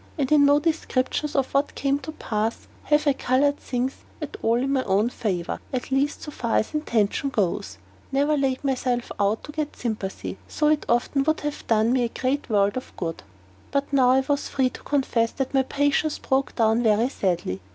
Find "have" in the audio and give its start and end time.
2.85-3.05, 11.41-11.67